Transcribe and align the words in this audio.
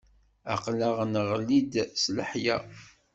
Aqlaɣ 0.53 0.97
neɣli-d 1.13 1.73
s 2.01 2.05
leḥya. 2.15 2.57